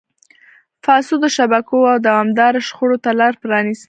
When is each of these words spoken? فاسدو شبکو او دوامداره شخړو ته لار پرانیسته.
فاسدو 0.83 1.27
شبکو 1.37 1.77
او 1.91 1.97
دوامداره 2.07 2.59
شخړو 2.67 2.97
ته 3.03 3.09
لار 3.19 3.33
پرانیسته. 3.41 3.79